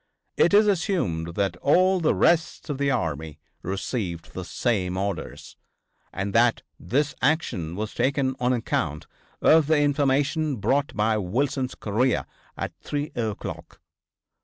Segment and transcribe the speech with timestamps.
[0.35, 5.57] It is assumed that all the rest of the army received the same orders,
[6.11, 9.05] and that this action was taken on account
[9.43, 12.25] of the information brought by Wilson's courier
[12.57, 13.79] at 3 o'clock.